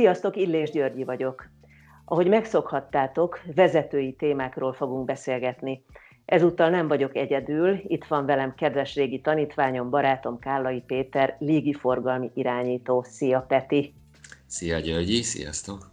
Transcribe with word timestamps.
Sziasztok, 0.00 0.36
Illés 0.36 0.70
Györgyi 0.70 1.04
vagyok. 1.04 1.48
Ahogy 2.04 2.28
megszokhattátok, 2.28 3.40
vezetői 3.54 4.12
témákról 4.12 4.72
fogunk 4.72 5.04
beszélgetni. 5.04 5.84
Ezúttal 6.24 6.70
nem 6.70 6.88
vagyok 6.88 7.16
egyedül, 7.16 7.80
itt 7.86 8.04
van 8.04 8.26
velem 8.26 8.54
kedves 8.54 8.94
régi 8.94 9.20
tanítványom, 9.20 9.90
barátom 9.90 10.38
Kállai 10.38 10.80
Péter, 10.80 11.36
légiforgalmi 11.38 12.30
irányító. 12.34 13.02
Szia 13.02 13.40
Peti! 13.40 13.94
Szia 14.46 14.78
Györgyi, 14.78 15.22
sziasztok! 15.22 15.90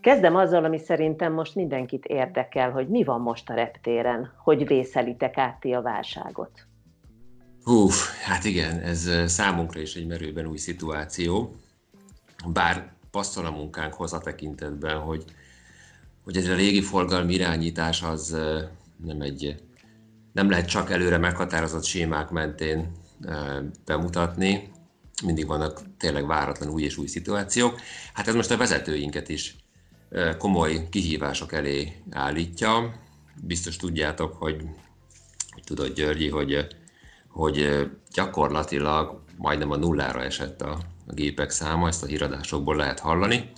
Kezdem 0.00 0.36
azzal, 0.36 0.64
ami 0.64 0.78
szerintem 0.78 1.32
most 1.32 1.54
mindenkit 1.54 2.04
érdekel, 2.04 2.70
hogy 2.70 2.88
mi 2.88 3.04
van 3.04 3.20
most 3.20 3.50
a 3.50 3.54
reptéren, 3.54 4.32
hogy 4.36 4.66
vészelitek 4.66 5.38
át 5.38 5.60
ti 5.60 5.72
a 5.72 5.82
válságot. 5.82 6.66
Hú, 7.62 7.88
hát 8.24 8.44
igen, 8.44 8.80
ez 8.80 9.10
számunkra 9.26 9.80
is 9.80 9.94
egy 9.94 10.06
merőben 10.06 10.46
új 10.46 10.56
szituáció, 10.56 11.56
bár 12.52 12.93
passzol 13.14 13.46
a 13.46 13.50
munkánkhoz 13.50 14.12
a 14.12 14.18
tekintetben, 14.18 14.98
hogy, 14.98 15.24
hogy 16.24 16.36
ez 16.36 16.48
a 16.48 16.54
régi 16.54 16.82
forgalmi 16.82 17.34
irányítás 17.34 18.02
az 18.02 18.36
nem 19.04 19.20
egy, 19.20 19.62
nem 20.32 20.50
lehet 20.50 20.68
csak 20.68 20.90
előre 20.90 21.18
meghatározott 21.18 21.84
sémák 21.84 22.30
mentén 22.30 22.92
bemutatni, 23.84 24.72
mindig 25.24 25.46
vannak 25.46 25.80
tényleg 25.98 26.26
váratlan 26.26 26.68
új 26.68 26.82
és 26.82 26.96
új 26.96 27.06
szituációk. 27.06 27.80
Hát 28.14 28.28
ez 28.28 28.34
most 28.34 28.50
a 28.50 28.56
vezetőinket 28.56 29.28
is 29.28 29.56
komoly 30.38 30.88
kihívások 30.90 31.52
elé 31.52 32.02
állítja. 32.10 33.00
Biztos 33.42 33.76
tudjátok, 33.76 34.34
hogy, 34.34 34.62
hogy 35.50 35.62
tudod 35.64 35.94
Györgyi, 35.94 36.28
hogy, 36.28 36.66
hogy 37.28 37.88
gyakorlatilag 38.12 39.22
majdnem 39.36 39.70
a 39.70 39.76
nullára 39.76 40.22
esett 40.22 40.62
a, 40.62 40.78
a 41.06 41.12
gépek 41.12 41.50
száma, 41.50 41.88
ezt 41.88 42.02
a 42.02 42.06
híradásokból 42.06 42.76
lehet 42.76 43.00
hallani. 43.00 43.50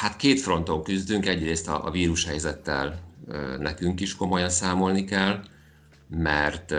Hát 0.00 0.16
két 0.16 0.40
fronton 0.40 0.82
küzdünk, 0.82 1.26
egyrészt 1.26 1.68
a, 1.68 1.84
a 1.84 1.90
vírushelyzettel 1.90 3.00
nekünk 3.58 4.00
is 4.00 4.16
komolyan 4.16 4.48
számolni 4.48 5.04
kell, 5.04 5.42
mert, 6.08 6.70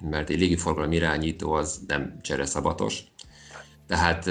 mert 0.00 0.30
egy 0.30 0.38
légiforgalom 0.38 0.92
irányító 0.92 1.52
az 1.52 1.80
nem 1.86 2.18
csereszabatos. 2.22 3.02
Tehát 3.86 4.30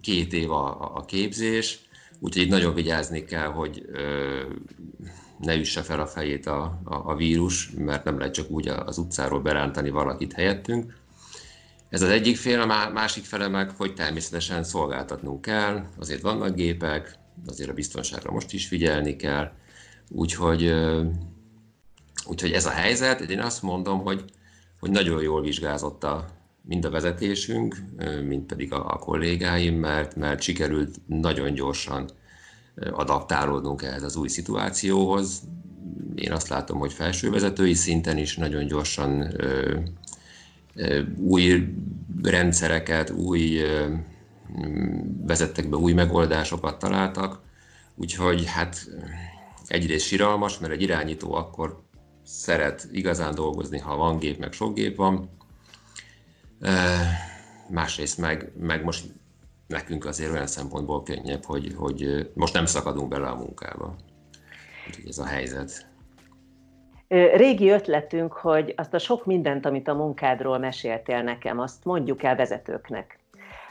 két 0.00 0.32
év 0.32 0.50
a, 0.50 0.96
a 0.96 1.04
képzés, 1.04 1.78
úgyhogy 2.18 2.42
itt 2.42 2.50
nagyon 2.50 2.74
vigyázni 2.74 3.24
kell, 3.24 3.48
hogy 3.48 3.86
ne 5.38 5.54
üsse 5.56 5.82
fel 5.82 6.00
a 6.00 6.06
fejét 6.06 6.46
a, 6.46 6.80
a, 6.84 6.94
a 6.94 7.16
vírus, 7.16 7.70
mert 7.70 8.04
nem 8.04 8.18
lehet 8.18 8.34
csak 8.34 8.50
úgy 8.50 8.68
az 8.68 8.98
utcáról 8.98 9.40
berántani 9.40 9.90
valakit 9.90 10.32
helyettünk. 10.32 10.96
Ez 11.94 12.02
az 12.02 12.08
egyik 12.08 12.36
fél, 12.36 12.60
a 12.60 12.90
másik 12.92 13.24
fele 13.24 13.48
meg, 13.48 13.70
hogy 13.70 13.94
természetesen 13.94 14.64
szolgáltatnunk 14.64 15.40
kell, 15.40 15.84
azért 15.98 16.20
vannak 16.20 16.54
gépek, 16.54 17.18
azért 17.46 17.70
a 17.70 17.74
biztonságra 17.74 18.32
most 18.32 18.52
is 18.52 18.66
figyelni 18.66 19.16
kell, 19.16 19.52
úgyhogy, 20.08 20.74
úgyhogy 22.26 22.52
ez 22.52 22.66
a 22.66 22.70
helyzet, 22.70 23.20
én 23.20 23.40
azt 23.40 23.62
mondom, 23.62 24.02
hogy, 24.02 24.24
hogy 24.80 24.90
nagyon 24.90 25.22
jól 25.22 25.42
vizsgázott 25.42 26.04
a, 26.04 26.26
mind 26.62 26.84
a 26.84 26.90
vezetésünk, 26.90 27.76
mind 28.26 28.42
pedig 28.42 28.72
a, 28.72 28.92
a 28.92 28.98
kollégáim, 28.98 29.74
mert, 29.74 30.16
mert 30.16 30.42
sikerült 30.42 30.96
nagyon 31.06 31.52
gyorsan 31.52 32.08
adaptálódnunk 32.90 33.82
ehhez 33.82 34.02
az 34.02 34.16
új 34.16 34.28
szituációhoz. 34.28 35.42
Én 36.14 36.32
azt 36.32 36.48
látom, 36.48 36.78
hogy 36.78 36.92
felsővezetői 36.92 37.74
szinten 37.74 38.18
is 38.18 38.36
nagyon 38.36 38.66
gyorsan 38.66 39.36
új 41.16 41.74
rendszereket, 42.22 43.10
új 43.10 43.58
ö, 43.58 43.94
vezettek 45.26 45.68
be 45.68 45.76
új 45.76 45.92
megoldásokat 45.92 46.78
találtak, 46.78 47.40
úgyhogy 47.94 48.44
hát 48.46 48.88
egyrészt 49.66 50.06
siralmas, 50.06 50.58
mert 50.58 50.72
egy 50.72 50.82
irányító 50.82 51.34
akkor 51.34 51.82
szeret 52.22 52.88
igazán 52.92 53.34
dolgozni, 53.34 53.78
ha 53.78 53.96
van 53.96 54.18
gép, 54.18 54.38
meg 54.38 54.52
sok 54.52 54.74
gép 54.74 54.96
van, 54.96 55.30
Másrészt 57.68 58.18
meg, 58.18 58.52
meg 58.58 58.84
most 58.84 59.04
nekünk 59.66 60.04
azért 60.04 60.32
olyan 60.32 60.46
szempontból 60.46 61.02
könnyebb, 61.02 61.44
hogy, 61.44 61.74
hogy 61.76 62.30
most 62.34 62.54
nem 62.54 62.66
szakadunk 62.66 63.08
bele 63.08 63.26
a 63.26 63.36
munkába. 63.36 63.96
Úgyhogy 64.88 65.08
ez 65.08 65.18
a 65.18 65.26
helyzet. 65.26 65.86
Régi 67.08 67.70
ötletünk, 67.70 68.32
hogy 68.32 68.74
azt 68.76 68.94
a 68.94 68.98
sok 68.98 69.24
mindent, 69.24 69.66
amit 69.66 69.88
a 69.88 69.94
munkádról 69.94 70.58
meséltél 70.58 71.22
nekem, 71.22 71.58
azt 71.58 71.84
mondjuk 71.84 72.22
el 72.22 72.36
vezetőknek. 72.36 73.18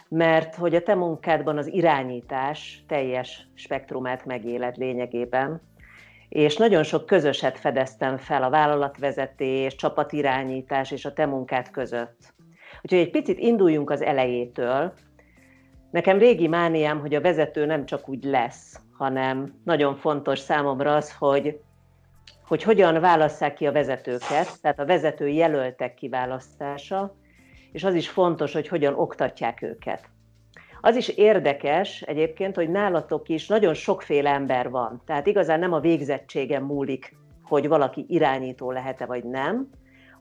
Mert 0.07 0.55
hogy 0.55 0.75
a 0.75 0.83
te 0.83 0.95
munkádban 0.95 1.57
az 1.57 1.67
irányítás 1.67 2.83
teljes 2.87 3.47
spektrumát 3.53 4.25
megéled 4.25 4.77
lényegében, 4.77 5.61
és 6.29 6.57
nagyon 6.57 6.83
sok 6.83 7.05
közöset 7.05 7.57
fedeztem 7.57 8.17
fel 8.17 8.43
a 8.43 8.49
vállalatvezetés, 8.49 9.75
csapatirányítás 9.75 10.91
és 10.91 11.05
a 11.05 11.13
te 11.13 11.25
munkád 11.25 11.69
között. 11.69 12.33
Úgyhogy 12.81 12.99
egy 12.99 13.11
picit 13.11 13.39
induljunk 13.39 13.89
az 13.89 14.01
elejétől. 14.01 14.93
Nekem 15.91 16.17
régi 16.17 16.47
mániám, 16.47 16.99
hogy 16.99 17.15
a 17.15 17.21
vezető 17.21 17.65
nem 17.65 17.85
csak 17.85 18.09
úgy 18.09 18.23
lesz, 18.23 18.79
hanem 18.97 19.53
nagyon 19.63 19.95
fontos 19.95 20.39
számomra 20.39 20.95
az, 20.95 21.15
hogy, 21.17 21.59
hogy 22.47 22.63
hogyan 22.63 22.99
válasszák 22.99 23.53
ki 23.53 23.67
a 23.67 23.71
vezetőket, 23.71 24.61
tehát 24.61 24.79
a 24.79 24.85
vezető 24.85 25.27
jelöltek 25.27 25.93
kiválasztása, 25.93 27.15
és 27.71 27.83
az 27.83 27.93
is 27.93 28.09
fontos, 28.09 28.53
hogy 28.53 28.67
hogyan 28.67 28.93
oktatják 28.93 29.61
őket. 29.61 30.09
Az 30.81 30.95
is 30.95 31.07
érdekes 31.07 32.01
egyébként, 32.01 32.55
hogy 32.55 32.69
nálatok 32.69 33.29
is 33.29 33.47
nagyon 33.47 33.73
sokféle 33.73 34.29
ember 34.29 34.69
van. 34.69 35.01
Tehát 35.05 35.27
igazán 35.27 35.59
nem 35.59 35.73
a 35.73 35.79
végzettségen 35.79 36.61
múlik, 36.61 37.15
hogy 37.43 37.67
valaki 37.67 38.05
irányító 38.07 38.71
lehet-e 38.71 39.05
vagy 39.05 39.23
nem, 39.23 39.69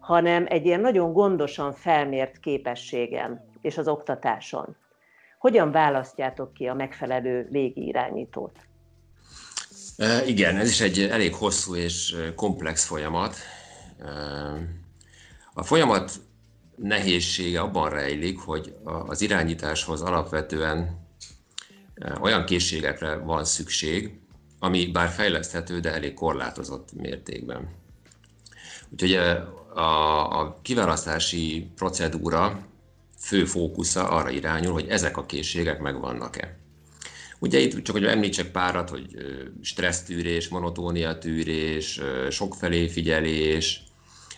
hanem 0.01 0.45
egy 0.49 0.67
ilyen 0.67 0.81
nagyon 0.81 1.13
gondosan 1.13 1.73
felmért 1.73 2.39
képességen 2.39 3.45
és 3.61 3.79
az 3.79 3.89
oktatáson. 3.89 4.77
Hogyan 5.39 5.71
választjátok 5.71 6.53
ki 6.53 6.67
a 6.67 6.75
megfelelő 6.75 7.49
irányítót? 7.75 8.59
Igen, 10.27 10.57
ez 10.57 10.69
is 10.69 10.81
egy 10.81 11.01
elég 11.01 11.35
hosszú 11.35 11.75
és 11.75 12.17
komplex 12.37 12.85
folyamat. 12.85 13.37
A 15.55 15.63
folyamat 15.63 16.13
nehézsége 16.77 17.61
abban 17.61 17.91
rejlik, 17.91 18.39
hogy 18.39 18.75
az 18.85 19.21
irányításhoz 19.21 20.03
alapvetően 20.03 21.07
olyan 22.21 22.45
készségekre 22.45 23.17
van 23.17 23.45
szükség, 23.45 24.21
ami 24.59 24.87
bár 24.87 25.09
fejleszthető, 25.09 25.81
de 25.81 25.93
elég 25.93 26.15
korlátozott 26.15 26.93
mértékben. 26.93 27.69
Úgyhogy 28.91 29.15
a, 29.75 30.41
a 30.41 30.61
kiválasztási 30.63 31.71
procedúra 31.75 32.67
fő 33.19 33.45
fókusza 33.45 34.09
arra 34.09 34.31
irányul, 34.31 34.73
hogy 34.73 34.89
ezek 34.89 35.17
a 35.17 35.27
készségek 35.27 35.81
megvannak-e. 35.81 36.57
Ugye 37.43 37.59
itt 37.59 37.83
csak, 37.83 37.95
hogy 37.95 38.05
említsek 38.05 38.51
párat, 38.51 38.91
hogy 38.91 39.07
stressztűrés, 39.63 40.49
monotóniatűrés, 40.49 42.01
sokfelé 42.31 42.89
figyelés, 42.89 43.83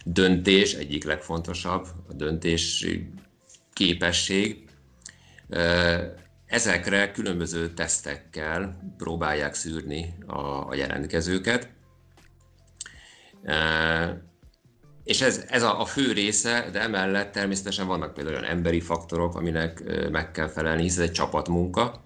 döntés, 0.05 0.75
egyik 0.75 1.05
legfontosabb, 1.05 1.87
a 2.09 2.13
döntés 2.13 2.87
képesség. 3.73 4.65
Ezekre 6.47 7.11
különböző 7.11 7.73
tesztekkel 7.73 8.95
próbálják 8.97 9.55
szűrni 9.55 10.15
a, 10.27 10.69
a 10.69 10.75
jelentkezőket. 10.75 11.69
És 15.05 15.21
ez, 15.21 15.45
ez 15.49 15.63
a, 15.63 15.81
a 15.81 15.85
fő 15.85 16.13
része, 16.13 16.69
de 16.73 16.81
emellett 16.81 17.33
természetesen 17.33 17.87
vannak 17.87 18.15
például 18.15 18.37
olyan 18.37 18.51
emberi 18.51 18.81
faktorok, 18.81 19.35
aminek 19.35 19.83
meg 20.11 20.31
kell 20.31 20.49
felelni, 20.49 20.83
hisz 20.83 20.97
ez 20.97 21.03
egy 21.03 21.13
csapatmunka. 21.13 22.03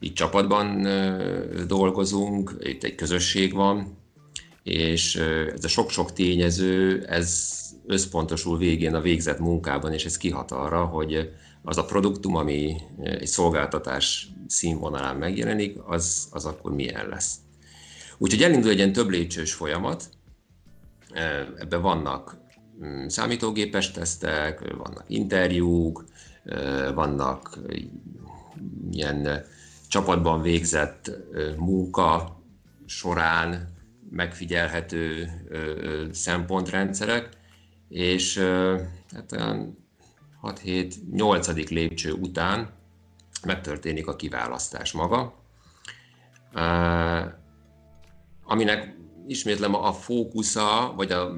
Itt 0.00 0.14
csapatban 0.14 0.82
dolgozunk, 1.66 2.56
itt 2.60 2.84
egy 2.84 2.94
közösség 2.94 3.52
van, 3.52 3.96
és 4.62 5.16
ez 5.54 5.64
a 5.64 5.68
sok-sok 5.68 6.12
tényező, 6.12 7.04
ez 7.06 7.56
összpontosul 7.86 8.58
végén 8.58 8.94
a 8.94 9.00
végzett 9.00 9.38
munkában, 9.38 9.92
és 9.92 10.04
ez 10.04 10.16
kihat 10.16 10.50
arra, 10.50 10.84
hogy 10.84 11.30
az 11.62 11.78
a 11.78 11.84
produktum, 11.84 12.36
ami 12.36 12.76
egy 13.02 13.26
szolgáltatás 13.26 14.28
színvonalán 14.46 15.16
megjelenik, 15.16 15.76
az, 15.86 16.28
az 16.30 16.44
akkor 16.44 16.74
milyen 16.74 17.08
lesz. 17.08 17.34
Úgyhogy 18.18 18.42
elindul 18.42 18.70
egy 18.70 18.76
ilyen 18.76 18.92
több 18.92 19.08
lépcsős 19.08 19.52
folyamat, 19.52 20.10
Ebben 21.58 21.82
vannak 21.82 22.36
mm, 22.84 23.06
számítógépes 23.06 23.90
tesztek, 23.90 24.74
vannak 24.76 25.04
interjúk, 25.06 26.04
vannak 26.94 27.58
ilyen 28.90 29.44
csapatban 29.88 30.42
végzett 30.42 31.10
munka 31.56 32.40
során 32.86 33.76
megfigyelhető 34.10 35.28
szempontrendszerek, 36.12 37.28
és 37.88 38.38
hát 39.12 39.32
olyan 39.32 39.86
6-7-8. 40.42 41.70
lépcső 41.70 42.12
után 42.12 42.70
megtörténik 43.46 44.06
a 44.06 44.16
kiválasztás 44.16 44.92
maga, 44.92 45.42
aminek 48.44 48.96
ismétlem 49.26 49.74
a 49.74 49.92
fókusza, 49.92 50.92
vagy 50.96 51.12
a, 51.12 51.30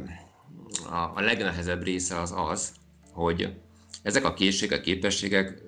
a, 0.91 1.12
a 1.14 1.20
legnehezebb 1.20 1.82
része 1.82 2.20
az 2.20 2.32
az, 2.37 2.73
hogy 3.12 3.55
ezek 4.02 4.25
a 4.25 4.35
készségek, 4.35 4.81
képességek 4.81 5.62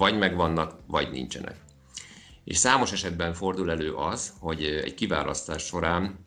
vagy 0.00 0.18
megvannak, 0.18 0.74
vagy 0.86 1.10
nincsenek. 1.10 1.56
És 2.44 2.56
számos 2.56 2.92
esetben 2.92 3.34
fordul 3.34 3.70
elő 3.70 3.94
az, 3.94 4.32
hogy 4.38 4.64
egy 4.64 4.94
kiválasztás 4.94 5.62
során 5.62 6.26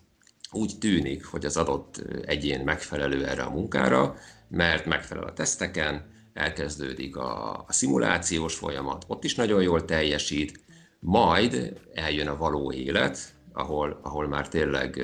úgy 0.51 0.73
tűnik, 0.79 1.25
hogy 1.25 1.45
az 1.45 1.57
adott 1.57 2.03
egyén 2.25 2.63
megfelelő 2.63 3.25
erre 3.25 3.43
a 3.43 3.49
munkára, 3.49 4.15
mert 4.47 4.85
megfelel 4.85 5.23
a 5.23 5.33
teszteken, 5.33 6.11
elkezdődik 6.33 7.17
a, 7.17 7.51
a 7.67 7.73
szimulációs 7.73 8.55
folyamat, 8.55 9.03
ott 9.07 9.23
is 9.23 9.35
nagyon 9.35 9.61
jól 9.61 9.85
teljesít, 9.85 10.59
majd 10.99 11.79
eljön 11.93 12.27
a 12.27 12.37
való 12.37 12.71
élet, 12.71 13.33
ahol, 13.53 13.99
ahol 14.01 14.27
már 14.27 14.47
tényleg 14.47 15.01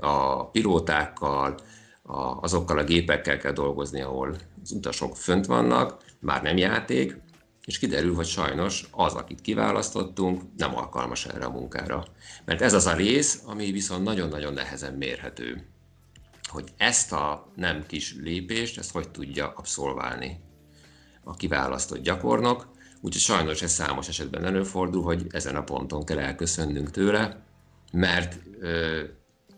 a 0.00 0.46
pilótákkal, 0.50 1.54
a, 2.02 2.40
azokkal 2.40 2.78
a 2.78 2.84
gépekkel 2.84 3.38
kell 3.38 3.52
dolgozni, 3.52 4.00
ahol 4.00 4.36
az 4.62 4.70
utasok 4.70 5.16
fönt 5.16 5.46
vannak, 5.46 6.04
már 6.20 6.42
nem 6.42 6.56
játék, 6.56 7.16
és 7.64 7.78
kiderül, 7.78 8.14
hogy 8.14 8.26
sajnos 8.26 8.88
az, 8.90 9.14
akit 9.14 9.40
kiválasztottunk, 9.40 10.42
nem 10.56 10.76
alkalmas 10.76 11.26
erre 11.26 11.44
a 11.44 11.50
munkára. 11.50 12.04
Mert 12.44 12.60
ez 12.60 12.72
az 12.72 12.86
a 12.86 12.94
rész, 12.94 13.42
ami 13.46 13.70
viszont 13.70 14.04
nagyon-nagyon 14.04 14.52
nehezen 14.52 14.94
mérhető. 14.94 15.66
Hogy 16.48 16.68
ezt 16.76 17.12
a 17.12 17.52
nem 17.56 17.86
kis 17.86 18.16
lépést, 18.20 18.78
ezt 18.78 18.92
hogy 18.92 19.10
tudja 19.10 19.52
abszolválni 19.56 20.40
a 21.24 21.34
kiválasztott 21.34 22.02
gyakornok, 22.02 22.68
úgyhogy 23.00 23.22
sajnos 23.22 23.62
ez 23.62 23.72
számos 23.72 24.08
esetben 24.08 24.44
előfordul, 24.44 25.02
hogy 25.02 25.26
ezen 25.30 25.56
a 25.56 25.64
ponton 25.64 26.04
kell 26.04 26.18
elköszönnünk 26.18 26.90
tőle, 26.90 27.44
mert 27.92 28.38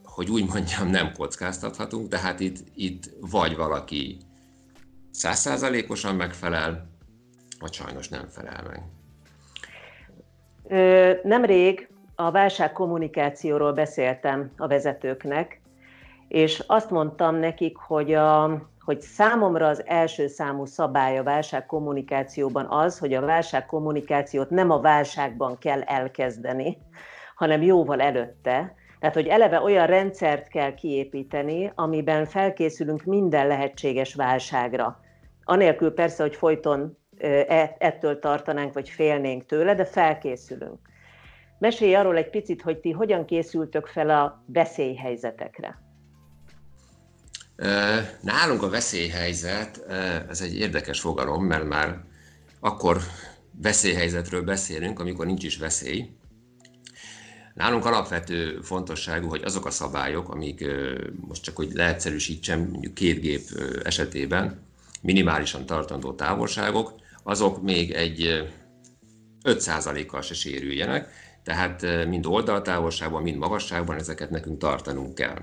hogy 0.03 0.31
úgy 0.31 0.47
mondjam, 0.47 0.89
nem 0.89 1.13
kockáztathatunk, 1.13 2.09
tehát 2.09 2.41
itt, 2.41 2.59
itt 2.75 3.11
vagy 3.21 3.57
valaki 3.57 4.19
százszázalékosan 5.13 6.15
megfelel, 6.15 6.91
vagy 7.61 7.73
sajnos 7.73 8.09
nem 8.09 8.29
felel 8.29 8.63
meg. 8.69 8.83
Nemrég 11.23 11.89
a 12.15 12.31
válság 12.31 12.73
kommunikációról 12.73 13.73
beszéltem 13.73 14.51
a 14.57 14.67
vezetőknek, 14.67 15.61
és 16.29 16.65
azt 16.67 16.91
mondtam 16.91 17.37
nekik, 17.37 17.77
hogy, 17.77 18.15
a, 18.15 18.61
hogy 18.81 19.01
számomra 19.01 19.67
az 19.67 19.87
első 19.87 20.27
számú 20.27 20.65
szabály 20.65 21.19
a 21.19 21.23
válság 21.23 21.67
kommunikációban 21.67 22.67
az, 22.67 22.99
hogy 22.99 23.15
a 23.15 23.21
válság 23.21 23.67
kommunikációt 23.67 24.51
nem 24.51 24.71
a 24.71 24.81
válságban 24.81 25.59
kell 25.59 25.83
elkezdeni, 25.83 26.79
hanem 27.35 27.63
jóval 27.63 28.01
előtte. 28.01 28.75
Tehát, 29.03 29.17
hogy 29.17 29.27
eleve 29.27 29.61
olyan 29.61 29.87
rendszert 29.87 30.49
kell 30.49 30.75
kiépíteni, 30.75 31.73
amiben 31.75 32.27
felkészülünk 32.27 33.05
minden 33.05 33.47
lehetséges 33.47 34.15
válságra. 34.15 35.01
Anélkül 35.45 35.95
persze, 35.95 36.23
hogy 36.23 36.35
folyton 36.35 36.97
E, 37.23 37.77
ettől 37.79 38.19
tartanánk, 38.19 38.73
vagy 38.73 38.89
félnénk 38.89 39.47
tőle, 39.47 39.75
de 39.75 39.85
felkészülünk. 39.85 40.79
Mesélj 41.59 41.95
arról 41.95 42.17
egy 42.17 42.31
picit, 42.31 42.63
hogy 42.63 42.79
ti 42.79 42.91
hogyan 42.91 43.25
készültök 43.25 43.87
fel 43.87 44.11
a 44.11 44.45
veszélyhelyzetekre. 44.47 45.83
Nálunk 48.21 48.63
a 48.63 48.69
veszélyhelyzet, 48.69 49.85
ez 50.29 50.41
egy 50.41 50.59
érdekes 50.59 51.01
fogalom, 51.01 51.45
mert 51.45 51.65
már 51.65 52.01
akkor 52.61 52.97
veszélyhelyzetről 53.63 54.43
beszélünk, 54.43 55.01
amikor 55.01 55.27
nincs 55.27 55.45
is 55.45 55.57
veszély. 55.57 56.11
Nálunk 57.55 57.85
alapvető 57.85 58.61
fontosságú, 58.61 59.29
hogy 59.29 59.43
azok 59.43 59.67
a 59.67 59.71
szabályok, 59.71 60.29
amik 60.29 60.65
most 61.21 61.43
csak 61.43 61.57
hogy 61.57 61.73
leegyszerűsítsem, 61.73 62.61
mondjuk 62.61 62.95
két 62.95 63.21
gép 63.21 63.43
esetében, 63.83 64.61
minimálisan 65.01 65.67
tartandó 65.67 66.13
távolságok, 66.13 66.95
azok 67.23 67.63
még 67.63 67.91
egy 67.91 68.51
5%-kal 69.45 70.23
se 70.23 70.35
sérüljenek, 70.35 71.13
tehát 71.43 72.07
mind 72.07 72.27
oldaltávolságban, 72.27 73.23
mind 73.23 73.37
magasságban 73.37 73.97
ezeket 73.97 74.31
nekünk 74.31 74.59
tartanunk 74.59 75.15
kell. 75.15 75.39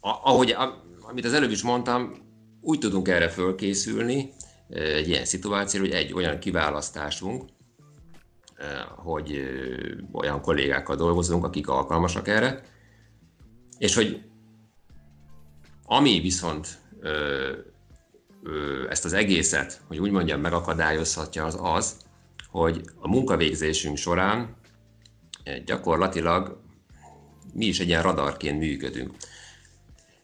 Ahogy, 0.00 0.56
amit 1.00 1.24
az 1.24 1.32
előbb 1.32 1.50
is 1.50 1.62
mondtam, 1.62 2.14
úgy 2.60 2.78
tudunk 2.78 3.08
erre 3.08 3.28
fölkészülni, 3.28 4.32
egy 4.68 5.08
ilyen 5.08 5.24
szituációra, 5.24 5.86
hogy 5.86 5.96
egy 5.96 6.12
olyan 6.12 6.38
kiválasztásunk, 6.38 7.48
hogy 8.96 9.48
olyan 10.12 10.40
kollégákkal 10.40 10.96
dolgozunk, 10.96 11.44
akik 11.44 11.68
alkalmasak 11.68 12.28
erre, 12.28 12.62
és 13.78 13.94
hogy 13.94 14.22
ami 15.84 16.20
viszont 16.20 16.78
ezt 18.88 19.04
az 19.04 19.12
egészet, 19.12 19.82
hogy 19.86 19.98
úgy 19.98 20.10
mondjam, 20.10 20.40
megakadályozhatja 20.40 21.44
az 21.44 21.58
az, 21.62 21.96
hogy 22.50 22.80
a 22.96 23.08
munkavégzésünk 23.08 23.96
során 23.96 24.56
gyakorlatilag 25.64 26.60
mi 27.54 27.66
is 27.66 27.80
egy 27.80 27.88
ilyen 27.88 28.02
radarként 28.02 28.58
működünk. 28.58 29.14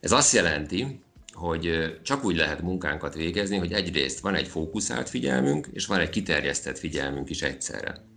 Ez 0.00 0.12
azt 0.12 0.32
jelenti, 0.32 1.02
hogy 1.32 1.96
csak 2.02 2.24
úgy 2.24 2.36
lehet 2.36 2.62
munkánkat 2.62 3.14
végezni, 3.14 3.56
hogy 3.56 3.72
egyrészt 3.72 4.20
van 4.20 4.34
egy 4.34 4.48
fókuszált 4.48 5.08
figyelmünk, 5.08 5.68
és 5.72 5.86
van 5.86 6.00
egy 6.00 6.10
kiterjesztett 6.10 6.78
figyelmünk 6.78 7.30
is 7.30 7.42
egyszerre. 7.42 8.12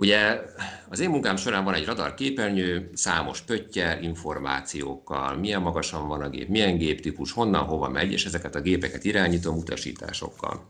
Ugye 0.00 0.40
az 0.88 1.00
én 1.00 1.10
munkám 1.10 1.36
során 1.36 1.64
van 1.64 1.74
egy 1.74 1.84
radar 1.84 2.14
képernyő, 2.14 2.90
számos 2.94 3.40
pöttye, 3.40 3.98
információkkal, 4.00 5.36
milyen 5.36 5.62
magasan 5.62 6.08
van 6.08 6.22
a 6.22 6.28
gép, 6.28 6.48
milyen 6.48 6.78
géptípus, 6.78 7.32
honnan, 7.32 7.64
hova 7.64 7.88
megy, 7.88 8.12
és 8.12 8.24
ezeket 8.24 8.54
a 8.54 8.60
gépeket 8.60 9.04
irányítom 9.04 9.56
utasításokkal. 9.56 10.66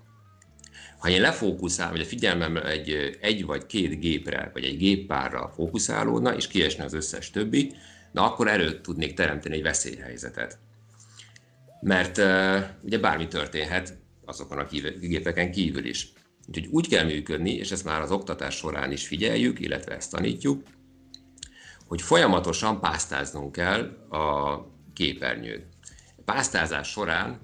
Ha 0.98 1.08
én 1.08 1.20
lefókuszál, 1.20 1.90
vagy 1.90 2.00
a 2.00 2.04
figyelmem 2.04 2.56
egy, 2.56 3.18
egy 3.20 3.44
vagy 3.44 3.66
két 3.66 4.00
gépre, 4.00 4.50
vagy 4.52 4.64
egy 4.64 4.76
géppárra 4.76 5.52
fókuszálódna, 5.54 6.34
és 6.34 6.46
kiesne 6.46 6.84
az 6.84 6.94
összes 6.94 7.30
többi, 7.30 7.72
na 8.12 8.24
akkor 8.24 8.48
előtt 8.48 8.82
tudnék 8.82 9.14
teremteni 9.14 9.54
egy 9.54 9.62
veszélyhelyzetet. 9.62 10.58
Mert 11.80 12.18
ugye 12.82 12.98
bármi 12.98 13.28
történhet 13.28 13.98
azokon 14.24 14.58
a 14.58 14.66
gépeken 15.00 15.50
kívül 15.50 15.84
is. 15.84 16.12
Úgyhogy 16.48 16.68
úgy 16.70 16.88
kell 16.88 17.04
működni, 17.04 17.50
és 17.50 17.70
ezt 17.70 17.84
már 17.84 18.00
az 18.00 18.10
oktatás 18.10 18.54
során 18.54 18.92
is 18.92 19.06
figyeljük, 19.06 19.60
illetve 19.60 19.96
ezt 19.96 20.10
tanítjuk, 20.10 20.62
hogy 21.86 22.02
folyamatosan 22.02 22.80
pásztáznunk 22.80 23.52
kell 23.52 23.80
a 24.10 24.64
képernyőt. 24.94 25.66
A 26.16 26.22
pásztázás 26.24 26.88
során 26.88 27.40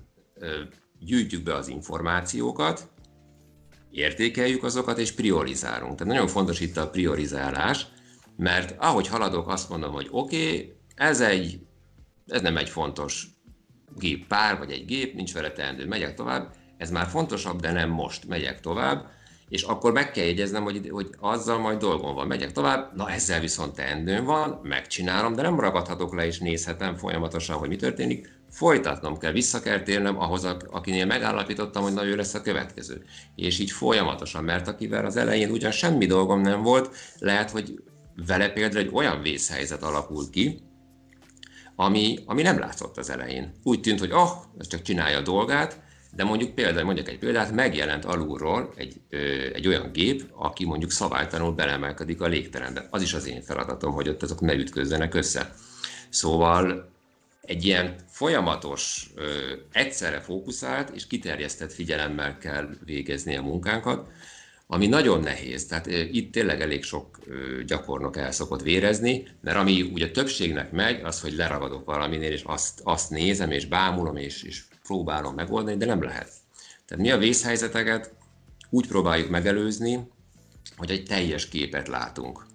gyűjtjük 0.99 1.43
be 1.43 1.55
az 1.55 1.69
információkat, 1.69 2.91
értékeljük 3.91 4.65
azokat 4.65 4.99
és 4.99 5.13
priorizálunk. 5.13 5.95
Tehát 5.95 6.13
nagyon 6.13 6.29
fontos 6.29 6.61
itt 6.61 6.77
a 6.77 6.91
priorizálás, 6.91 7.87
mert 8.37 8.75
ahogy 8.79 9.07
haladok, 9.07 9.49
azt 9.49 9.69
mondom, 9.69 9.93
hogy 9.93 10.09
oké, 10.11 10.47
okay, 10.47 10.77
ez 10.95 11.21
egy, 11.21 11.61
ez 12.27 12.41
nem 12.41 12.57
egy 12.57 12.69
fontos 12.69 13.27
gép 13.99 14.27
pár, 14.27 14.59
vagy 14.59 14.71
egy 14.71 14.85
gép, 14.85 15.15
nincs 15.15 15.33
vele 15.33 15.53
teendő, 15.53 15.87
megyek 15.87 16.15
tovább, 16.15 16.55
ez 16.77 16.91
már 16.91 17.07
fontosabb, 17.07 17.61
de 17.61 17.73
nem 17.73 17.91
most, 17.91 18.29
megyek 18.29 18.61
tovább, 18.61 19.07
és 19.49 19.63
akkor 19.63 19.93
meg 19.93 20.11
kell 20.11 20.25
jegyeznem, 20.25 20.63
hogy, 20.63 20.89
hogy 20.91 21.11
azzal 21.21 21.59
majd 21.59 21.79
dolgom 21.79 22.15
van, 22.15 22.27
megyek 22.27 22.53
tovább, 22.53 22.97
na 22.97 23.11
ezzel 23.11 23.41
viszont 23.41 23.75
teendőm 23.75 24.25
van, 24.25 24.61
megcsinálom, 24.63 25.35
de 25.35 25.43
nem 25.43 25.61
ragadhatok 25.61 26.15
le 26.15 26.27
és 26.27 26.39
nézhetem 26.39 26.97
folyamatosan, 26.97 27.57
hogy 27.57 27.69
mi 27.69 27.77
történik, 27.77 28.35
folytatnom 28.51 29.19
kell, 29.19 29.33
vissza 29.33 29.61
kell 29.61 29.83
térnem 29.83 30.21
ahhoz, 30.21 30.45
akinél 30.71 31.07
megállapítottam, 31.07 31.83
hogy 31.83 31.93
na 31.93 32.17
lesz 32.17 32.35
a 32.35 32.43
következő. 32.43 33.05
És 33.35 33.59
így 33.59 33.71
folyamatosan, 33.71 34.45
mert 34.45 34.69
akivel 34.69 35.05
az 35.05 35.17
elején 35.17 35.51
ugyan 35.51 35.71
semmi 35.71 36.07
dolgom 36.07 36.41
nem 36.41 36.63
volt, 36.63 36.97
lehet, 37.19 37.51
hogy 37.51 37.83
vele 38.27 38.49
például 38.49 38.85
egy 38.85 38.91
olyan 38.93 39.23
vészhelyzet 39.23 39.83
alakult 39.83 40.31
ki, 40.31 40.61
ami, 41.77 42.19
ami 42.27 42.43
nem 42.43 42.59
látszott 42.59 42.97
az 42.97 43.11
elején. 43.11 43.53
Úgy 43.63 43.81
tűnt, 43.81 44.01
hogy 44.01 44.11
ah, 44.11 44.23
oh, 44.23 44.31
ez 44.59 44.67
csak 44.67 44.83
csinálja 44.83 45.19
a 45.19 45.23
dolgát, 45.23 45.85
de 46.17 46.25
mondjuk 46.25 46.55
például, 46.55 46.85
mondjuk 46.85 47.09
egy 47.09 47.19
példát, 47.19 47.53
megjelent 47.53 48.05
alulról 48.05 48.73
egy, 48.77 48.95
ö, 49.11 49.19
egy 49.53 49.69
olyan 49.69 49.93
gép, 49.93 50.25
aki 50.33 50.65
mondjuk 50.65 50.91
szabálytalanul 50.91 51.55
belemelkedik 51.55 52.21
a 52.21 52.27
légterembe. 52.27 52.87
Az 52.91 53.03
is 53.03 53.15
az 53.15 53.27
én 53.27 53.43
feladatom, 53.43 53.93
hogy 53.93 54.09
ott 54.09 54.23
azok 54.23 54.41
ne 54.41 54.55
ütközzenek 54.55 55.15
össze. 55.15 55.55
Szóval 56.09 56.91
egy 57.43 57.65
ilyen 57.65 57.95
folyamatos, 58.09 59.11
ö, 59.15 59.53
egyszerre 59.73 60.21
fókuszált 60.21 60.91
és 60.91 61.07
kiterjesztett 61.07 61.73
figyelemmel 61.73 62.39
kell 62.39 62.69
végezni 62.85 63.37
a 63.37 63.43
munkánkat, 63.43 64.09
ami 64.67 64.87
nagyon 64.87 65.21
nehéz. 65.21 65.67
Tehát 65.67 65.87
itt 65.87 66.33
tényleg 66.33 66.61
elég 66.61 66.83
sok 66.83 67.19
gyakornok 67.67 68.17
el 68.17 68.33
szokott 68.33 68.63
vérezni, 68.63 69.29
mert 69.41 69.57
ami 69.57 69.83
ugye 69.83 70.11
többségnek 70.11 70.71
megy, 70.73 71.01
az, 71.03 71.21
hogy 71.21 71.33
leragadok 71.33 71.85
valaminél, 71.85 72.33
és 72.33 72.43
azt, 72.45 72.81
azt 72.85 73.11
nézem, 73.11 73.51
és 73.51 73.67
bámulom, 73.67 74.17
és, 74.17 74.43
és 74.43 74.63
próbálom 74.87 75.35
megoldani, 75.35 75.77
de 75.77 75.87
nem 75.87 76.03
lehet. 76.03 76.31
Tehát 76.87 77.05
mi 77.05 77.11
a 77.11 77.19
vészhelyzeteket 77.19 78.15
úgy 78.71 78.87
próbáljuk 78.87 79.29
megelőzni, 79.29 80.09
hogy 80.77 80.91
egy 80.91 81.05
teljes 81.05 81.49
képet 81.49 81.89
látunk. 81.89 82.47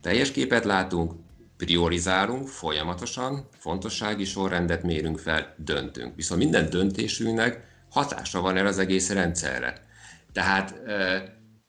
Teljes 0.00 0.30
képet 0.30 0.64
látunk, 0.64 1.12
priorizálunk 1.56 2.48
folyamatosan, 2.48 3.48
fontossági 3.58 4.24
sorrendet 4.24 4.82
mérünk 4.82 5.18
fel, 5.18 5.54
döntünk. 5.56 6.14
Viszont 6.14 6.40
minden 6.40 6.70
döntésünknek 6.70 7.66
hatása 7.90 8.40
van 8.40 8.56
erre 8.56 8.68
az 8.68 8.78
egész 8.78 9.10
rendszerre. 9.10 9.86
Tehát 10.32 10.80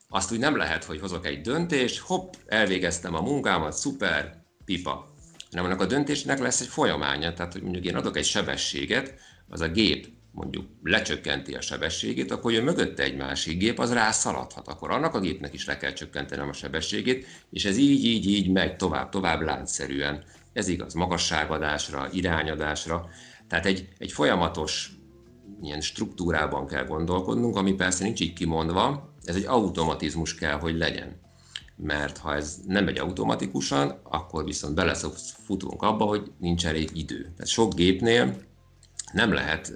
azt 0.09 0.31
úgy 0.31 0.39
nem 0.39 0.57
lehet, 0.57 0.83
hogy 0.83 0.99
hozok 0.99 1.25
egy 1.25 1.41
döntést, 1.41 1.99
hopp, 1.99 2.33
elvégeztem 2.45 3.15
a 3.15 3.21
munkámat, 3.21 3.73
szuper, 3.73 4.43
pipa. 4.65 5.13
Nem, 5.49 5.65
annak 5.65 5.81
a 5.81 5.85
döntésnek 5.85 6.39
lesz 6.39 6.61
egy 6.61 6.67
folyamánya, 6.67 7.33
tehát 7.33 7.53
hogy 7.53 7.61
mondjuk 7.61 7.85
én 7.85 7.95
adok 7.95 8.17
egy 8.17 8.25
sebességet, 8.25 9.13
az 9.49 9.61
a 9.61 9.67
gép 9.67 10.07
mondjuk 10.31 10.65
lecsökkenti 10.83 11.53
a 11.53 11.61
sebességét, 11.61 12.31
akkor 12.31 12.51
jön 12.51 12.63
mögötte 12.63 13.03
egy 13.03 13.17
másik 13.17 13.57
gép, 13.57 13.79
az 13.79 13.93
rászaladhat. 13.93 14.67
Akkor 14.67 14.91
annak 14.91 15.13
a 15.13 15.19
gépnek 15.19 15.53
is 15.53 15.65
le 15.65 15.77
kell 15.77 15.93
csökkentenem 15.93 16.49
a 16.49 16.53
sebességét, 16.53 17.25
és 17.49 17.65
ez 17.65 17.77
így, 17.77 18.05
így, 18.05 18.27
így 18.29 18.51
megy 18.51 18.75
tovább, 18.75 19.09
tovább 19.09 19.41
láncszerűen. 19.41 20.23
Ez 20.53 20.67
igaz 20.67 20.93
magasságadásra, 20.93 22.09
irányadásra. 22.11 23.09
Tehát 23.47 23.65
egy, 23.65 23.87
egy 23.97 24.11
folyamatos 24.11 24.91
ilyen 25.61 25.81
struktúrában 25.81 26.67
kell 26.67 26.85
gondolkodnunk, 26.85 27.55
ami 27.55 27.73
persze 27.73 28.03
nincs 28.03 28.21
így 28.21 28.33
kimondva, 28.33 29.13
ez 29.23 29.35
egy 29.35 29.45
automatizmus 29.45 30.35
kell, 30.35 30.59
hogy 30.59 30.77
legyen. 30.77 31.19
Mert 31.75 32.17
ha 32.17 32.35
ez 32.35 32.59
nem 32.67 32.83
megy 32.83 32.97
automatikusan, 32.97 33.99
akkor 34.03 34.43
viszont 34.43 34.75
belefutunk 34.75 35.81
abba, 35.81 36.05
hogy 36.05 36.31
nincs 36.39 36.65
elég 36.65 36.89
idő. 36.93 37.21
Tehát 37.21 37.47
sok 37.47 37.73
gépnél 37.73 38.47
nem 39.13 39.33
lehet, 39.33 39.73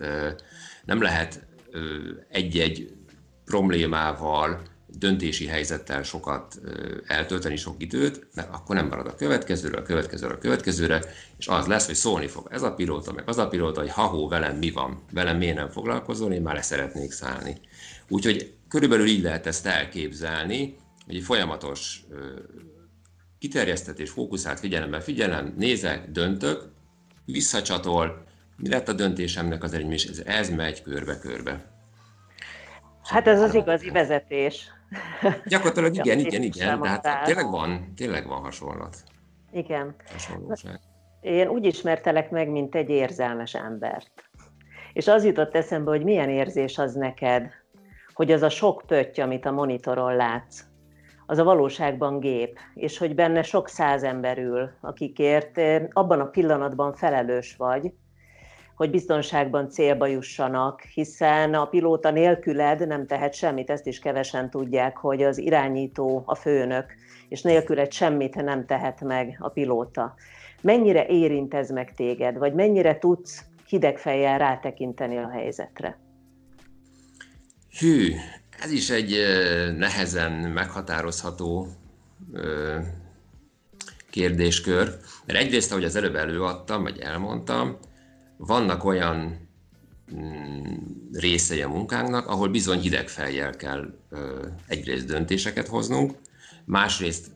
nem 0.86 1.02
lehet 1.02 1.46
egy-egy 2.30 2.94
problémával, 3.46 4.62
döntési 4.98 5.46
helyzettel 5.46 6.04
sokat 6.04 6.62
eltölteni, 7.08 7.56
sok 7.56 7.75
időt, 7.82 8.28
mert 8.36 8.54
akkor 8.54 8.75
nem 8.75 8.88
marad 8.88 9.08
a 9.08 9.16
következőre, 9.16 9.78
a 9.78 9.82
következőre, 9.82 10.34
a 10.34 10.38
következőre, 10.38 11.02
és 11.38 11.48
az 11.48 11.68
lesz, 11.68 11.86
hogy 11.86 11.96
szólni 11.96 12.28
fog 12.28 12.48
ez 12.52 12.62
a 12.62 12.74
pilóta, 12.74 13.12
meg 13.12 13.30
az 13.30 13.38
a 13.38 13.48
pilóta, 13.48 13.80
hogy 13.80 13.90
ha-hó, 13.90 14.28
velem 14.28 14.58
mi 14.58 14.72
van, 14.72 15.04
velem 15.12 15.38
miért 15.38 15.56
nem 15.56 15.70
foglalkozol, 15.70 16.34
én 16.34 16.42
már 16.42 16.56
le 16.56 16.62
szeretnék 16.62 17.12
szállni. 17.12 17.60
Úgyhogy 18.08 18.54
körülbelül 18.68 19.06
így 19.06 19.22
lehet 19.22 19.48
ezt 19.48 19.66
elképzelni, 19.66 20.75
hogy 21.06 21.16
egy 21.16 21.24
folyamatos 21.24 22.06
kiterjesztetés, 23.40 24.10
fókuszált 24.10 24.60
figyelemmel 24.60 25.02
figyelem, 25.02 25.54
nézek, 25.58 26.12
döntök, 26.12 26.72
visszacsatol, 27.25 28.25
mi 28.63 28.70
lett 28.70 28.88
a 28.88 28.93
döntésemnek 28.93 29.63
az 29.63 29.74
eredmény, 29.74 29.93
és 29.93 30.05
ez, 30.05 30.22
ez 30.25 30.50
megy 30.50 30.82
körbe-körbe. 30.82 31.65
Hát 33.03 33.27
ez 33.27 33.41
az 33.41 33.53
igazi 33.53 33.89
vezetés. 33.89 34.70
Gyakorlatilag 35.46 35.96
igen, 36.05 36.20
igen, 36.20 36.41
igen, 36.41 36.82
de 36.82 36.88
hát 36.88 37.24
tényleg 37.24 37.50
van, 37.50 37.93
tényleg 37.96 38.27
van 38.27 38.41
hasonlat. 38.41 38.98
Igen. 39.51 39.96
Hasonlóság. 40.12 40.79
Én 41.22 41.48
úgy 41.48 41.65
ismertelek 41.65 42.29
meg, 42.29 42.50
mint 42.50 42.75
egy 42.75 42.89
érzelmes 42.89 43.53
embert. 43.53 44.29
És 44.93 45.08
az 45.08 45.25
jutott 45.25 45.55
eszembe, 45.55 45.89
hogy 45.89 46.03
milyen 46.03 46.29
érzés 46.29 46.77
az 46.77 46.93
neked, 46.93 47.51
hogy 48.13 48.32
az 48.32 48.41
a 48.41 48.50
sok 48.50 48.84
pötty, 48.88 49.22
amit 49.22 49.46
a 49.46 49.51
monitoron 49.51 50.15
látsz, 50.15 50.63
az 51.25 51.38
a 51.38 51.43
valóságban 51.43 52.20
gép, 52.20 52.60
és 52.74 52.98
hogy 52.98 53.15
benne 53.15 53.43
sok 53.43 53.67
száz 53.67 54.03
ember 54.03 54.38
ül, 54.38 54.70
akikért 54.82 55.58
eh, 55.58 55.84
abban 55.89 56.20
a 56.20 56.25
pillanatban 56.25 56.93
felelős 56.93 57.55
vagy, 57.55 57.93
hogy 58.75 58.89
biztonságban 58.89 59.70
célba 59.70 60.08
jussanak, 60.08 60.82
hiszen 60.82 61.53
a 61.53 61.65
pilóta 61.65 62.12
nélküled 62.12 62.88
nem 62.88 63.08
tehet 63.08 63.34
semmit, 63.34 63.70
ezt 63.70 63.88
is 63.88 64.00
kevesen 64.00 64.50
tudják, 64.50 64.98
hogy 64.98 65.24
az 65.24 65.38
irányító 65.38 66.24
a 66.25 66.36
főnök, 66.36 66.86
és 67.30 67.42
nélküled 67.42 67.92
semmit 67.92 68.36
nem 68.36 68.65
tehet 68.65 69.01
meg 69.01 69.38
a 69.39 69.50
pilóta. 69.50 70.15
Mennyire 70.62 71.06
érint 71.06 71.53
ez 71.53 71.70
meg 71.70 71.94
téged, 71.94 72.38
vagy 72.38 72.53
mennyire 72.53 72.98
tudsz 72.98 73.44
hideg 73.68 73.98
fejjel 73.98 74.38
rátekinteni 74.38 75.18
a 75.18 75.30
helyzetre? 75.30 75.98
Hű, 77.80 78.13
ez 78.60 78.72
is 78.72 78.89
egy 78.89 79.18
nehezen 79.77 80.32
meghatározható 80.32 81.68
kérdéskör, 84.10 84.98
mert 85.25 85.39
egyrészt, 85.39 85.72
ahogy 85.72 85.84
az 85.84 85.96
előbb 85.96 86.15
előadtam, 86.15 86.84
vagy 86.84 87.00
elmondtam, 87.00 87.77
vannak 88.45 88.83
olyan 88.83 89.47
mm, 90.15 90.63
részei 91.12 91.62
a 91.62 91.69
munkánknak, 91.69 92.27
ahol 92.27 92.47
bizony 92.47 92.79
hideg 92.79 93.07
fejjel 93.07 93.55
kell 93.55 93.93
egyrészt 94.67 95.05
döntéseket 95.05 95.67
hoznunk, 95.67 96.13
másrészt, 96.65 97.27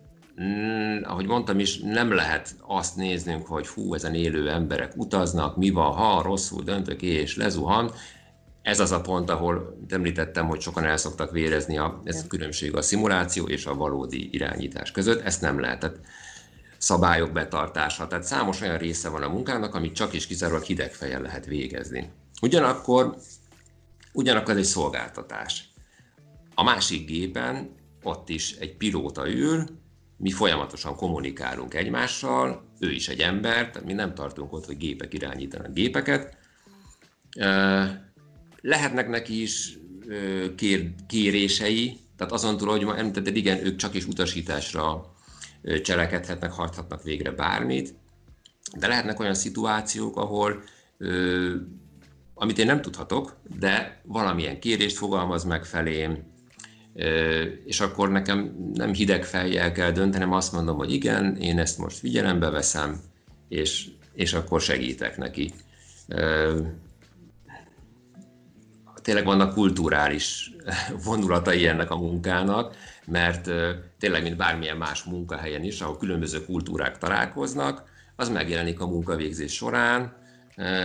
mm, 0.42 1.04
ahogy 1.04 1.26
mondtam 1.26 1.60
is, 1.60 1.80
nem 1.80 2.12
lehet 2.12 2.56
azt 2.62 2.96
néznünk, 2.96 3.48
hogy 3.48 3.68
hú, 3.68 3.94
ezen 3.94 4.14
élő 4.14 4.50
emberek 4.50 4.94
utaznak, 4.96 5.58
mi 5.58 5.70
van, 5.70 5.94
ha 5.94 6.22
rosszul 6.22 6.64
döntök 6.64 7.02
és 7.02 7.36
lezuhan. 7.36 7.92
Ez 8.62 8.80
az 8.80 8.92
a 8.92 9.02
pont, 9.02 9.30
ahol 9.30 9.78
említettem, 9.90 10.48
hogy 10.48 10.62
sokan 10.62 10.84
el 10.84 10.98
szoktak 10.98 11.32
vérezni, 11.32 11.78
a, 11.78 12.02
ez 12.04 12.22
a 12.24 12.28
különbség 12.28 12.76
a 12.76 12.82
szimuláció 12.82 13.48
és 13.48 13.66
a 13.66 13.76
valódi 13.76 14.30
irányítás 14.32 14.92
között. 14.92 15.22
Ezt 15.22 15.42
nem 15.42 15.60
lehet. 15.60 15.80
Tehát 15.80 16.00
szabályok 16.78 17.32
betartása. 17.32 18.08
Tehát 18.08 18.26
számos 18.26 18.62
olyan 18.62 18.78
része 18.78 19.10
van 19.10 19.24
a 19.24 19.30
munkának, 19.30 19.76
amit 19.76 19.96
csak 19.96 20.14
és 20.14 20.28
kizárólag 20.28 20.64
hideg 20.64 20.94
fejjel 20.94 21.22
lehet 21.22 21.46
végezni. 21.46 22.12
Ugyanakkor, 22.42 23.16
ugyanakkor 24.14 24.54
ez 24.54 24.60
egy 24.60 24.66
szolgáltatás. 24.66 25.70
A 26.56 26.64
másik 26.64 27.08
gépen 27.08 27.76
ott 28.04 28.30
is 28.30 28.56
egy 28.56 28.78
pilóta 28.78 29.30
ül, 29.30 29.66
mi 30.18 30.32
folyamatosan 30.32 30.96
kommunikálunk 30.96 31.74
egymással, 31.74 32.64
ő 32.80 32.92
is 32.92 33.08
egy 33.08 33.20
ember, 33.20 33.70
tehát 33.72 33.88
mi 33.88 33.94
nem 33.94 34.14
tartunk 34.14 34.54
ott, 34.54 34.66
hogy 34.66 34.78
gépek 34.78 35.14
irányítanak 35.14 35.74
gépeket. 35.74 36.38
Lehetnek 38.62 39.10
neki 39.10 39.42
is 39.42 39.78
kér, 40.56 40.90
kérései, 41.08 42.00
tehát 42.16 42.34
azon 42.34 42.58
túl, 42.58 42.70
hogy 42.70 42.84
ma 42.84 42.98
említetted, 42.98 43.36
igen, 43.36 43.66
ők 43.66 43.76
csak 43.76 43.94
is 43.94 44.06
utasításra 44.06 45.16
cselekedhetnek, 45.84 46.52
hajthatnak 46.52 47.04
végre 47.04 47.32
bármit, 47.32 47.96
de 48.78 48.88
lehetnek 48.88 49.20
olyan 49.20 49.34
szituációk, 49.34 50.18
ahol 50.18 50.64
amit 52.34 52.58
én 52.58 52.66
nem 52.66 52.82
tudhatok, 52.82 53.36
de 53.60 54.02
valamilyen 54.04 54.60
kérést 54.60 54.98
fogalmaz 54.98 55.44
meg 55.44 55.66
felém, 55.66 56.24
és 57.66 57.80
akkor 57.80 58.12
nekem 58.12 58.72
nem 58.74 58.94
hideg 58.94 59.26
fejjel 59.26 59.72
kell 59.72 59.92
döntenem, 59.92 60.34
azt 60.34 60.52
mondom, 60.52 60.78
hogy 60.78 60.94
igen, 60.94 61.36
én 61.36 61.60
ezt 61.60 61.78
most 61.78 61.98
figyelembe 61.98 62.50
veszem, 62.50 63.00
és, 63.50 63.88
és 64.14 64.34
akkor 64.34 64.62
segítek 64.62 65.18
neki. 65.18 65.54
Tényleg 69.02 69.26
vannak 69.26 69.54
kulturális 69.54 70.52
vonulatai 71.06 71.68
ennek 71.68 71.92
a 71.92 71.98
munkának, 71.98 72.76
mert 73.12 73.50
tényleg, 74.00 74.24
mint 74.24 74.38
bármilyen 74.38 74.78
más 74.78 75.04
munkahelyen 75.04 75.64
is, 75.64 75.82
ahol 75.82 75.98
különböző 75.98 76.46
kultúrák 76.46 76.98
találkoznak, 76.98 77.84
az 78.16 78.30
megjelenik 78.30 78.80
a 78.80 78.88
munkavégzés 78.88 79.54
során, 79.54 80.18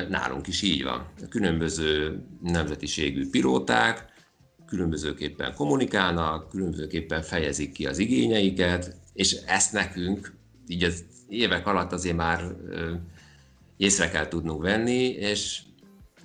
nálunk 0.08 0.46
is 0.46 0.62
így 0.62 0.82
van. 0.82 1.06
Különböző 1.28 2.22
nemzetiségű 2.42 3.30
pilóták, 3.30 4.04
különbözőképpen 4.66 5.54
kommunikálnak, 5.54 6.48
különbözőképpen 6.48 7.22
fejezik 7.22 7.72
ki 7.72 7.86
az 7.86 7.98
igényeiket, 7.98 8.96
és 9.12 9.32
ezt 9.32 9.72
nekünk 9.72 10.34
így 10.66 10.82
az 10.82 11.04
évek 11.28 11.66
alatt 11.66 11.92
azért 11.92 12.16
már 12.16 12.56
észre 13.76 14.10
kell 14.10 14.28
tudnunk 14.28 14.62
venni, 14.62 15.08
és, 15.08 15.62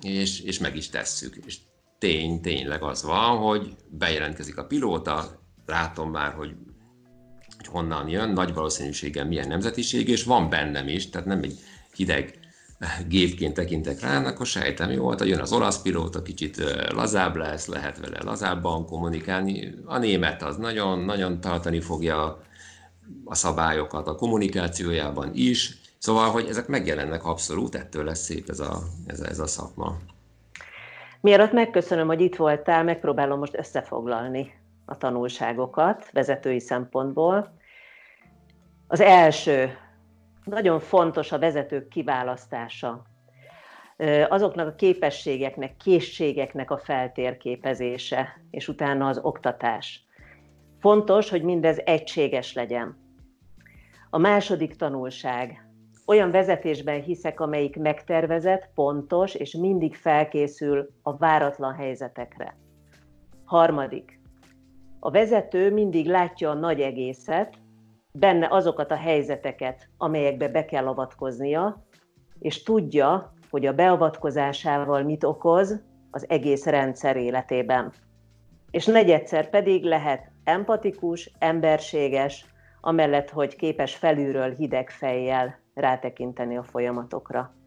és, 0.02 0.40
és 0.40 0.58
meg 0.58 0.76
is 0.76 0.88
tesszük. 0.88 1.36
És 1.46 1.56
tény, 1.98 2.40
tényleg 2.40 2.82
az 2.82 3.02
van, 3.02 3.36
hogy 3.36 3.76
bejelentkezik 3.88 4.58
a 4.58 4.64
pilóta, 4.64 5.42
látom 5.68 6.10
már, 6.10 6.32
hogy, 6.32 6.54
hogy 7.56 7.66
honnan 7.66 8.08
jön, 8.08 8.28
nagy 8.30 8.54
valószínűséggel 8.54 9.26
milyen 9.26 9.48
nemzetiség, 9.48 10.08
és 10.08 10.24
van 10.24 10.48
bennem 10.48 10.88
is, 10.88 11.10
tehát 11.10 11.26
nem 11.26 11.42
egy 11.42 11.58
hideg 11.94 12.38
gépként 13.08 13.54
tekintek 13.54 14.00
rá, 14.00 14.24
akkor 14.24 14.46
sejtem, 14.46 14.90
jó, 14.90 15.10
hát 15.10 15.24
jön 15.24 15.40
az 15.40 15.52
olasz 15.52 15.82
pilóta, 15.82 16.22
kicsit 16.22 16.56
lazább 16.92 17.36
lesz, 17.36 17.66
lehet 17.66 17.98
vele 17.98 18.22
lazábban 18.22 18.86
kommunikálni. 18.86 19.74
A 19.84 19.98
német 19.98 20.42
az 20.42 20.56
nagyon, 20.56 20.98
nagyon 20.98 21.40
tartani 21.40 21.80
fogja 21.80 22.42
a 23.24 23.34
szabályokat 23.34 24.08
a 24.08 24.14
kommunikációjában 24.14 25.30
is, 25.34 25.78
Szóval, 25.98 26.30
hogy 26.30 26.46
ezek 26.48 26.66
megjelennek 26.66 27.24
abszolút, 27.24 27.74
ettől 27.74 28.04
lesz 28.04 28.24
szép 28.24 28.48
ez 28.48 28.60
a, 28.60 28.78
ez, 29.06 29.20
ez 29.20 29.38
a 29.38 29.46
szakma. 29.46 29.96
Mielőtt 31.20 31.52
megköszönöm, 31.52 32.06
hogy 32.06 32.20
itt 32.20 32.36
voltál, 32.36 32.84
megpróbálom 32.84 33.38
most 33.38 33.58
összefoglalni 33.58 34.57
a 34.88 34.96
tanulságokat 34.96 36.10
vezetői 36.10 36.60
szempontból. 36.60 37.56
Az 38.86 39.00
első, 39.00 39.78
nagyon 40.44 40.80
fontos 40.80 41.32
a 41.32 41.38
vezetők 41.38 41.88
kiválasztása. 41.88 43.02
azoknak 44.28 44.68
a 44.68 44.74
képességeknek, 44.74 45.76
készségeknek 45.76 46.70
a 46.70 46.78
feltérképezése, 46.78 48.40
és 48.50 48.68
utána 48.68 49.08
az 49.08 49.18
oktatás. 49.18 50.04
Fontos, 50.80 51.30
hogy 51.30 51.42
mindez 51.42 51.80
egységes 51.84 52.52
legyen. 52.52 52.96
A 54.10 54.18
második 54.18 54.76
tanulság. 54.76 55.66
Olyan 56.06 56.30
vezetésben 56.30 57.02
hiszek, 57.02 57.40
amelyik 57.40 57.76
megtervezett, 57.76 58.70
pontos, 58.74 59.34
és 59.34 59.52
mindig 59.52 59.94
felkészül 59.94 60.90
a 61.02 61.16
váratlan 61.16 61.74
helyzetekre. 61.74 62.56
Harmadik. 63.44 64.17
A 65.00 65.10
vezető 65.10 65.72
mindig 65.72 66.06
látja 66.06 66.50
a 66.50 66.54
nagy 66.54 66.80
egészet, 66.80 67.54
benne 68.12 68.48
azokat 68.50 68.90
a 68.90 68.96
helyzeteket, 68.96 69.88
amelyekbe 69.96 70.48
be 70.48 70.64
kell 70.64 70.86
avatkoznia, 70.86 71.86
és 72.38 72.62
tudja, 72.62 73.32
hogy 73.50 73.66
a 73.66 73.74
beavatkozásával 73.74 75.02
mit 75.02 75.24
okoz 75.24 75.80
az 76.10 76.28
egész 76.28 76.64
rendszer 76.64 77.16
életében. 77.16 77.92
És 78.70 78.86
negyedszer 78.86 79.50
pedig 79.50 79.84
lehet 79.84 80.30
empatikus, 80.44 81.30
emberséges, 81.38 82.46
amellett, 82.80 83.30
hogy 83.30 83.56
képes 83.56 83.94
felülről 83.94 84.54
hideg 84.54 84.90
fejjel 84.90 85.58
rátekinteni 85.74 86.56
a 86.56 86.62
folyamatokra. 86.62 87.57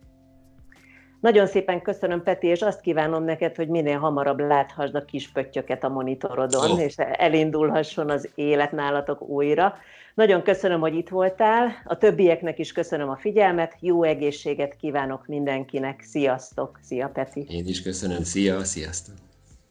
Nagyon 1.21 1.47
szépen 1.47 1.81
köszönöm, 1.81 2.23
Peti, 2.23 2.47
és 2.47 2.61
azt 2.61 2.81
kívánom 2.81 3.23
neked, 3.23 3.55
hogy 3.55 3.67
minél 3.67 3.97
hamarabb 3.97 4.39
láthassd 4.39 4.95
a 4.95 5.05
kis 5.05 5.31
pöttyöket 5.31 5.83
a 5.83 5.89
monitorodon, 5.89 6.71
oh. 6.71 6.81
és 6.81 6.95
elindulhasson 6.97 8.09
az 8.09 8.29
élet 8.35 8.71
nálatok 8.71 9.21
újra. 9.21 9.75
Nagyon 10.13 10.43
köszönöm, 10.43 10.79
hogy 10.79 10.95
itt 10.95 11.09
voltál. 11.09 11.71
A 11.85 11.97
többieknek 11.97 12.59
is 12.59 12.71
köszönöm 12.71 13.09
a 13.09 13.17
figyelmet. 13.17 13.75
Jó 13.79 14.03
egészséget 14.03 14.75
kívánok 14.75 15.27
mindenkinek. 15.27 16.01
Sziasztok! 16.01 16.79
Szia, 16.81 17.09
Peti! 17.13 17.45
Én 17.49 17.67
is 17.67 17.81
köszönöm. 17.81 18.23
Szia! 18.23 18.63
Sziasztok! 18.63 19.15